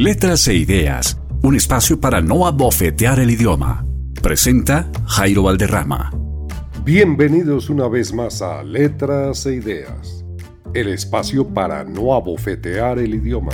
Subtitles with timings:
[0.00, 1.20] Letras e ideas.
[1.42, 3.84] Un espacio para no abofetear el idioma.
[4.22, 6.12] Presenta Jairo Valderrama.
[6.84, 10.24] Bienvenidos una vez más a Letras e Ideas,
[10.72, 13.50] el espacio para no abofetear el idioma.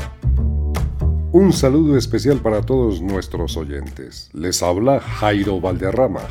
[1.33, 4.29] Un saludo especial para todos nuestros oyentes.
[4.35, 6.29] Les habla Jairo Valderrama,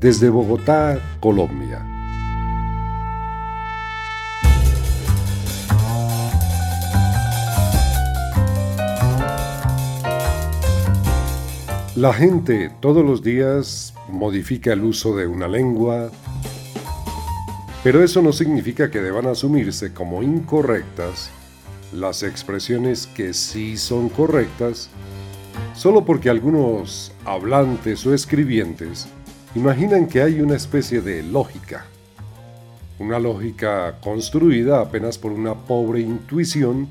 [0.00, 1.99] desde Bogotá, Colombia.
[12.00, 16.10] La gente todos los días modifica el uso de una lengua,
[17.84, 21.30] pero eso no significa que deban asumirse como incorrectas
[21.92, 24.88] las expresiones que sí son correctas,
[25.74, 29.06] solo porque algunos hablantes o escribientes
[29.54, 31.84] imaginan que hay una especie de lógica,
[32.98, 36.88] una lógica construida apenas por una pobre intuición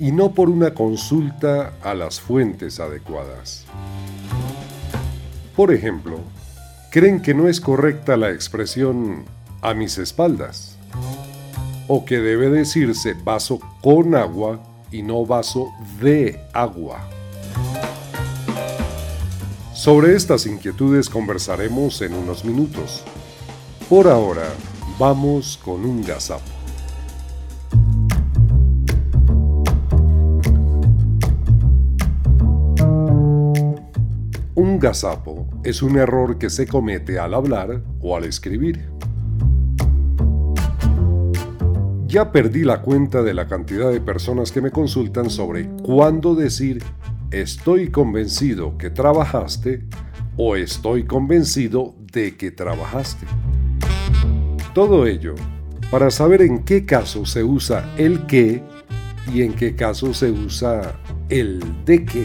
[0.00, 3.66] y no por una consulta a las fuentes adecuadas.
[5.54, 6.18] Por ejemplo,
[6.90, 9.26] creen que no es correcta la expresión
[9.60, 10.78] a mis espaldas.
[11.86, 15.68] O que debe decirse vaso con agua y no vaso
[16.00, 17.06] de agua.
[19.74, 23.02] Sobre estas inquietudes conversaremos en unos minutos.
[23.88, 24.48] Por ahora,
[24.98, 26.59] vamos con un gazapo.
[34.80, 38.88] Gazapo es un error que se comete al hablar o al escribir.
[42.06, 46.82] Ya perdí la cuenta de la cantidad de personas que me consultan sobre cuándo decir
[47.30, 49.84] estoy convencido que trabajaste
[50.38, 53.26] o estoy convencido de que trabajaste.
[54.72, 55.34] Todo ello
[55.90, 58.62] para saber en qué caso se usa el qué
[59.30, 60.98] y en qué caso se usa
[61.28, 62.24] el de qué.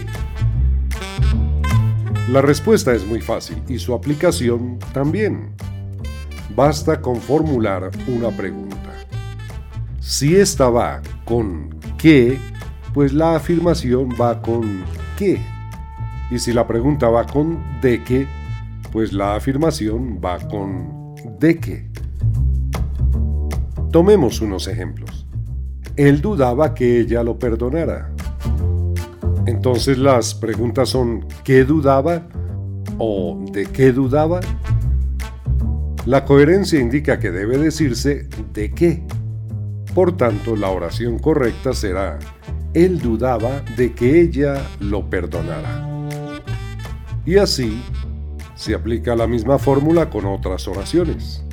[2.30, 5.52] La respuesta es muy fácil y su aplicación también.
[6.56, 8.76] Basta con formular una pregunta.
[10.00, 12.40] Si esta va con qué,
[12.96, 14.84] pues la afirmación va con
[15.20, 15.40] qué.
[16.32, 18.26] Y si la pregunta va con de qué,
[18.92, 21.92] pues la afirmación va con de qué.
[23.92, 25.28] Tomemos unos ejemplos.
[25.96, 28.15] Él dudaba que ella lo perdonara.
[29.66, 32.22] Entonces las preguntas son ¿qué dudaba?
[33.00, 34.40] o ¿de qué dudaba?
[36.06, 39.02] La coherencia indica que debe decirse ¿de qué?
[39.96, 42.20] Por tanto, la oración correcta será,
[42.76, 45.88] Él dudaba de que ella lo perdonara.
[47.26, 47.82] Y así
[48.54, 51.44] se aplica la misma fórmula con otras oraciones.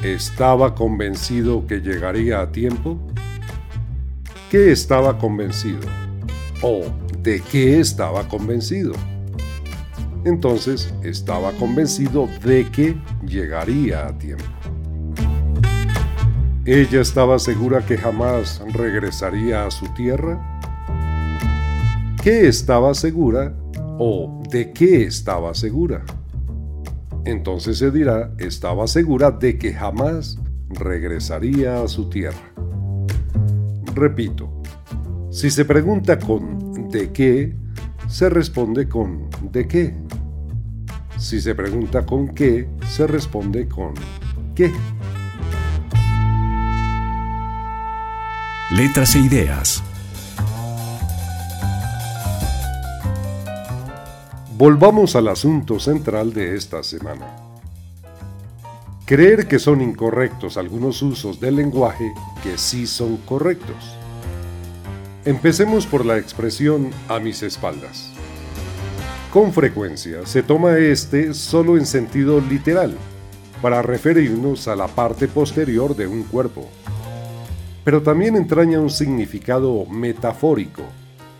[0.00, 3.00] ¿Estaba convencido que llegaría a tiempo?
[4.48, 6.03] ¿Qué estaba convencido?
[6.66, 6.80] ¿O
[7.20, 8.94] de qué estaba convencido?
[10.24, 14.44] Entonces, estaba convencido de que llegaría a tiempo.
[16.64, 20.40] ¿Ella estaba segura que jamás regresaría a su tierra?
[22.22, 23.54] ¿Qué estaba segura
[23.98, 26.02] o de qué estaba segura?
[27.26, 30.38] Entonces se dirá, estaba segura de que jamás
[30.70, 32.54] regresaría a su tierra.
[33.94, 34.63] Repito,
[35.34, 37.56] si se pregunta con ¿de qué?
[38.06, 39.92] se responde con ¿de qué?
[41.18, 43.94] Si se pregunta con qué, se responde con
[44.54, 44.72] ¿qué?
[48.70, 49.82] Letras e Ideas.
[54.56, 57.26] Volvamos al asunto central de esta semana.
[59.04, 62.14] Creer que son incorrectos algunos usos del lenguaje
[62.44, 63.96] que sí son correctos.
[65.24, 68.10] Empecemos por la expresión a mis espaldas.
[69.32, 72.96] Con frecuencia se toma este solo en sentido literal,
[73.62, 76.68] para referirnos a la parte posterior de un cuerpo
[77.84, 80.82] pero también entraña un significado metafórico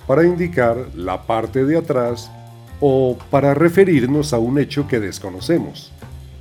[0.06, 2.31] para indicar la parte de atrás
[2.81, 5.90] o para referirnos a un hecho que desconocemos,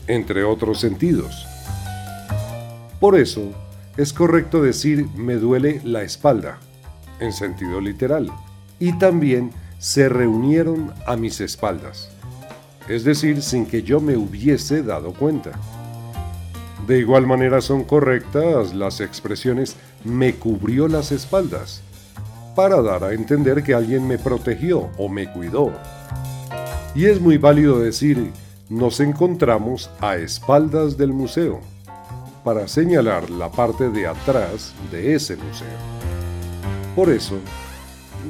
[0.07, 1.47] entre otros sentidos.
[2.99, 3.51] Por eso,
[3.95, 6.59] es correcto decir me duele la espalda,
[7.19, 8.31] en sentido literal,
[8.79, 12.09] y también se reunieron a mis espaldas,
[12.87, 15.51] es decir, sin que yo me hubiese dado cuenta.
[16.87, 21.81] De igual manera son correctas las expresiones me cubrió las espaldas,
[22.55, 25.71] para dar a entender que alguien me protegió o me cuidó.
[26.93, 28.31] Y es muy válido decir
[28.69, 31.61] nos encontramos a espaldas del museo,
[32.43, 36.02] para señalar la parte de atrás de ese museo.
[36.95, 37.39] Por eso,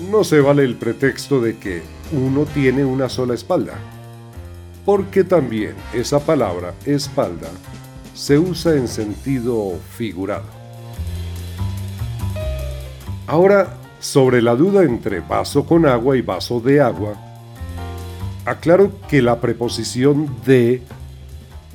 [0.10, 1.82] no se vale el pretexto de que
[2.12, 3.74] uno tiene una sola espalda,
[4.86, 7.50] porque también esa palabra espalda
[8.14, 10.46] se usa en sentido figurado.
[13.28, 17.16] Ahora, sobre la duda entre vaso con agua y vaso de agua,
[18.46, 20.84] aclaro que la preposición de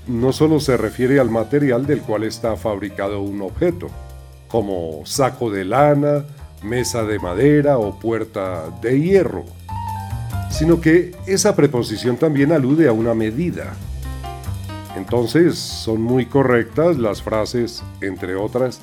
[0.07, 3.89] no solo se refiere al material del cual está fabricado un objeto,
[4.49, 6.25] como saco de lana,
[6.63, 9.45] mesa de madera o puerta de hierro,
[10.51, 13.75] sino que esa preposición también alude a una medida.
[14.97, 18.81] Entonces son muy correctas las frases, entre otras,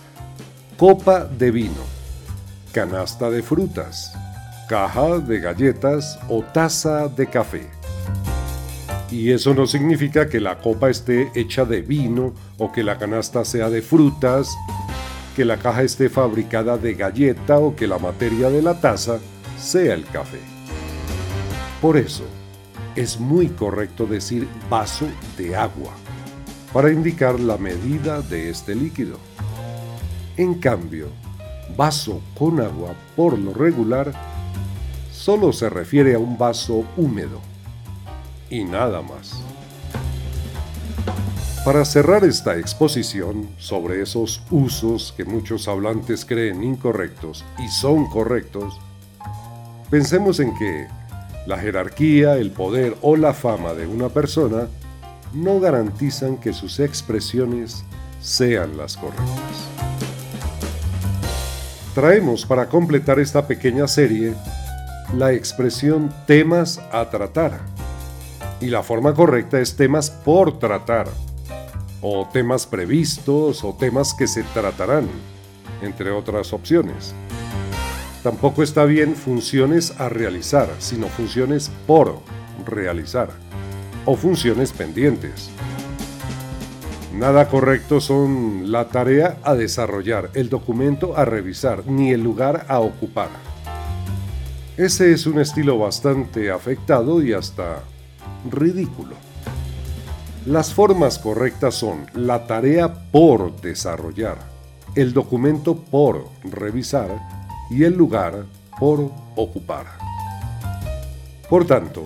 [0.77, 1.83] copa de vino,
[2.71, 4.13] canasta de frutas,
[4.69, 7.69] caja de galletas o taza de café.
[9.11, 13.45] Y eso no significa que la copa esté hecha de vino o que la canasta
[13.45, 14.49] sea de frutas,
[15.35, 19.19] que la caja esté fabricada de galleta o que la materia de la taza
[19.59, 20.39] sea el café.
[21.81, 22.23] Por eso,
[22.95, 25.91] es muy correcto decir vaso de agua
[26.71, 29.17] para indicar la medida de este líquido.
[30.37, 31.09] En cambio,
[31.75, 34.13] vaso con agua por lo regular
[35.11, 37.41] solo se refiere a un vaso húmedo
[38.49, 39.41] y nada más.
[41.65, 48.79] Para cerrar esta exposición sobre esos usos que muchos hablantes creen incorrectos y son correctos,
[49.89, 50.85] pensemos en que
[51.47, 54.67] la jerarquía, el poder o la fama de una persona
[55.33, 57.83] no garantizan que sus expresiones
[58.21, 59.25] sean las correctas.
[61.95, 64.35] Traemos para completar esta pequeña serie
[65.15, 67.59] la expresión temas a tratar
[68.61, 71.07] y la forma correcta es temas por tratar,
[72.07, 75.07] o temas previstos, o temas que se tratarán,
[75.81, 77.15] entre otras opciones.
[78.21, 82.19] Tampoco está bien funciones a realizar, sino funciones por
[82.63, 83.29] realizar,
[84.05, 85.49] o funciones pendientes.
[87.11, 92.81] Nada correcto son la tarea a desarrollar, el documento a revisar, ni el lugar a
[92.81, 93.29] ocupar.
[94.77, 97.79] Ese es un estilo bastante afectado y hasta
[98.51, 99.15] ridículo.
[100.45, 104.37] Las formas correctas son la tarea por desarrollar,
[104.93, 107.09] el documento por revisar
[107.71, 108.45] y el lugar
[108.79, 109.87] por ocupar.
[111.49, 112.05] Por tanto,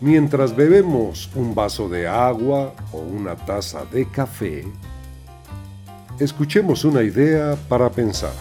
[0.00, 4.64] mientras bebemos un vaso de agua o una taza de café,
[6.18, 8.32] escuchemos una idea para pensar.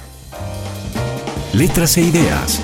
[1.51, 2.62] Letras e ideas.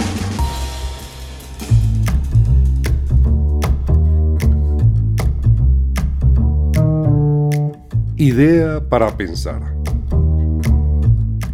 [8.21, 9.61] Idea para pensar.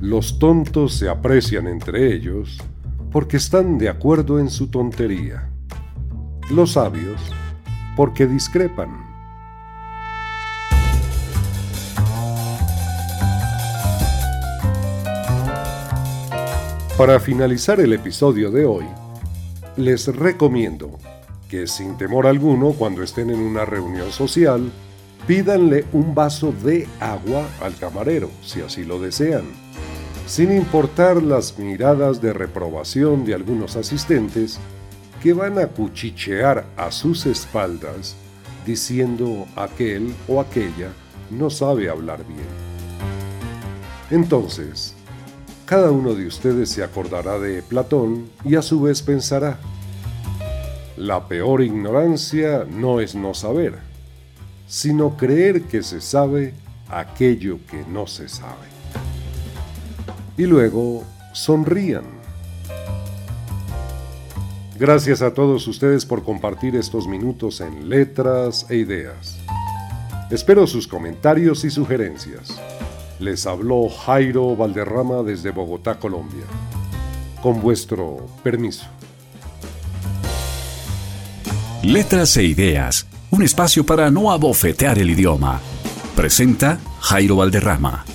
[0.01, 2.57] Los tontos se aprecian entre ellos
[3.11, 5.47] porque están de acuerdo en su tontería.
[6.49, 7.21] Los sabios
[7.95, 9.05] porque discrepan.
[16.97, 18.85] Para finalizar el episodio de hoy,
[19.77, 20.97] les recomiendo
[21.47, 24.71] que sin temor alguno cuando estén en una reunión social,
[25.27, 29.43] Pídanle un vaso de agua al camarero, si así lo desean.
[30.27, 34.59] Sin importar las miradas de reprobación de algunos asistentes
[35.21, 38.15] que van a cuchichear a sus espaldas
[38.65, 40.89] diciendo aquel o aquella
[41.29, 42.47] no sabe hablar bien.
[44.11, 44.95] Entonces,
[45.65, 49.59] cada uno de ustedes se acordará de Platón y a su vez pensará,
[50.97, 53.79] la peor ignorancia no es no saber,
[54.67, 56.53] sino creer que se sabe
[56.89, 58.67] aquello que no se sabe.
[60.37, 61.03] Y luego
[61.33, 62.03] sonrían.
[64.77, 69.37] Gracias a todos ustedes por compartir estos minutos en letras e ideas.
[70.29, 72.59] Espero sus comentarios y sugerencias.
[73.19, 76.43] Les habló Jairo Valderrama desde Bogotá, Colombia.
[77.41, 78.85] Con vuestro permiso.
[81.83, 85.59] Letras e ideas un espacio para no abofetear el idioma.
[86.15, 88.14] Presenta Jairo Valderrama.